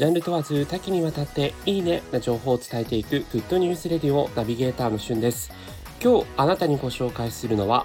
[0.00, 5.52] ジャンル問わず多岐にわたっていいねな情報を伝えていくグッドニュースレディオナビゲーターのしゅんです。
[6.02, 7.84] 今日あなたにご紹介するのは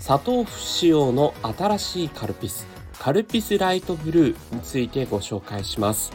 [0.00, 2.66] 砂糖不使用の新しいカルピス
[2.98, 6.12] カルピスライトブルーについてご紹介します。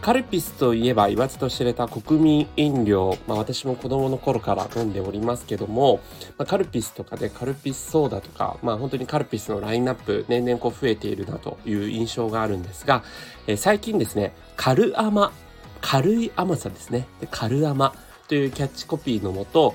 [0.00, 6.00] カルピスといえば言わずと知れた国民飲料、まあ、私も子供の頃から飲んでおりますけども、
[6.38, 13.02] まあ、カルピスとかで、カルピスソーダとか、まあ、本当にカルピスのラインナップ年々こう増えているなという印象があるんですが、
[13.46, 15.32] え最近ですねカル甘
[15.80, 17.92] 軽い甘さですねカル甘
[18.28, 19.74] というキャッチコピーのもと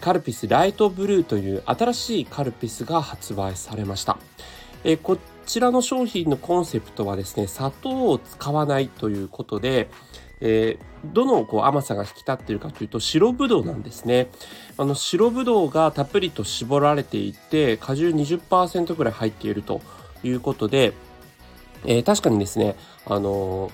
[0.00, 4.18] カルピスライトブルーという新しいカルピスが発売されました。
[4.84, 9.88] えこちらの商品のコンセプトはですね、砂糖を使わないということで、
[10.40, 14.28] えー、どのこう甘さが引き立っているかというと白ぶどうなんですね。
[14.76, 19.80] あの白ぶどうがたっぷりと絞られていて果汁20%ぐらい入っていると
[20.22, 20.92] いうことで、
[21.86, 23.72] えー、確かにですね、あのー、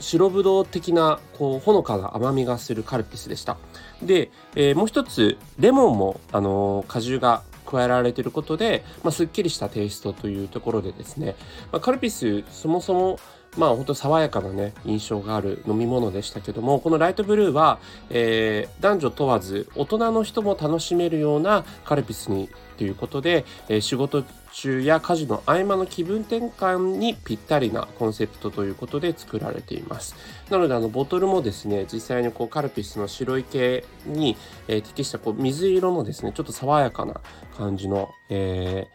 [0.00, 3.58] 白ぶどう的なこうほのかな甘みがするカルピスでした。
[4.02, 11.36] で、えー、もう一つレモンもあの果汁が加えられていることで、まあ、すっきりしたテイストというところでですね、
[11.70, 13.18] まあ、カルピスそもそも
[13.58, 30.14] まあ本当爽やかなね印象がある飲み物でしたけどもこのライトブルーは、えー、男女問わず大人の人も楽しめるようなカルピスにということで、えー、仕事中や家事の合間の気分転換にぴったりなコンセプトということで作られています。
[30.48, 34.36] なのであのボトルもですね実際にこうカルピスの白い系に、
[34.68, 37.20] えー、適したこう水色のですねちょっと爽やかな
[37.56, 38.86] 感じの、え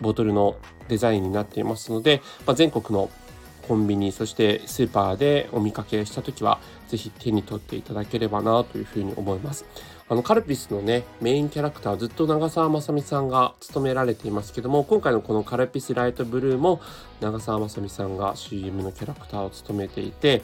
[0.00, 0.56] ー、ボトルの
[0.88, 3.10] デザインになっていますので、まあ、全国の
[3.66, 9.64] コンビニそしてスーパーでお見かけした時は是非手に取っていただければなというふうに思います。
[10.06, 16.82] あのカルピスのねメインキャラクターずっと長澤まさみさんが務められていますけども今回のこのカルピスライトブルーも
[17.20, 20.42] 長澤まさみさんが CM のキャラクターを務めていて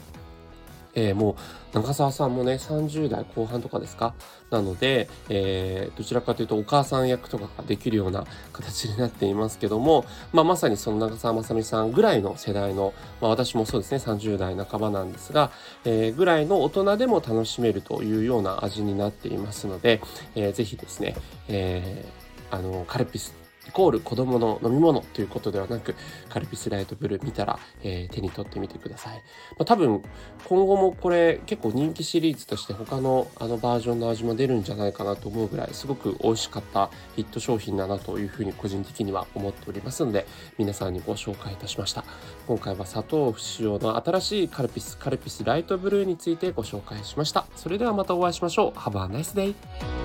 [0.93, 1.35] えー、もう
[1.75, 4.13] 長澤さんもね30代後半とかですか？
[4.49, 15.51] なので、えー、どちらかというとお母さん役とかができるような形になっていますけども、まあ、まさにその長澤まさみさんぐらいの世代の、まあ、私もそうですね30代半ばなんですが、
[15.85, 20.01] えー、ぐらいの大人でも楽しめるというような味になっていますので、
[20.35, 21.15] えー、ぜひですね、
[21.47, 23.40] えー、あのカルピス
[23.71, 25.95] イコール子供の飲み物ということではなく、
[26.27, 29.15] カルピスライトブルー見たら、えー、手に取ってみてください。
[29.57, 30.03] まあ、多分、
[30.49, 40.27] 今後もこれ結構人気シリーズとして他のあのバージョンの味も出るんじゃないかなと思うぐらい、すごく美味しかったヒット商品だなというふうに個人的には思っておりますので、
[40.57, 42.03] 皆さんにご紹介いたしました。
[42.47, 47.45] 今回は砂糖不使用の新しいカルピス、カルピスライトブルーについてご紹介しました。
[47.55, 48.77] それではまたお会いしましょう。
[48.77, 50.00] Have a nice day!